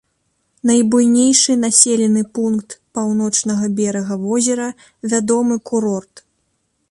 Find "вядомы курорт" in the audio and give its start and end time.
5.13-6.27